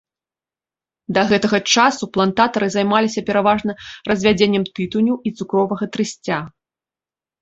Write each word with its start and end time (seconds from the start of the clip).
Да 1.17 1.21
гэтага 1.31 1.59
часу 1.73 2.03
плантатары 2.15 2.67
займаліся 2.75 3.23
пераважна 3.29 3.71
развядзеннем 4.13 4.63
тытуню 4.81 5.15
і 5.29 5.37
цукровага 5.41 5.85
трысця. 5.95 6.37